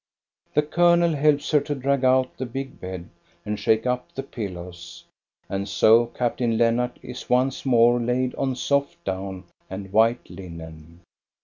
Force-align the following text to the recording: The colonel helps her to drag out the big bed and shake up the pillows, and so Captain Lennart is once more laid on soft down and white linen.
The 0.55 0.63
colonel 0.63 1.13
helps 1.13 1.51
her 1.51 1.59
to 1.61 1.75
drag 1.75 2.03
out 2.03 2.35
the 2.37 2.47
big 2.47 2.79
bed 2.81 3.07
and 3.45 3.59
shake 3.59 3.85
up 3.85 4.11
the 4.15 4.23
pillows, 4.23 5.05
and 5.47 5.69
so 5.69 6.07
Captain 6.07 6.57
Lennart 6.57 6.97
is 7.03 7.29
once 7.29 7.67
more 7.67 7.99
laid 7.99 8.33
on 8.33 8.55
soft 8.55 9.03
down 9.03 9.43
and 9.69 9.93
white 9.93 10.27
linen. 10.27 11.01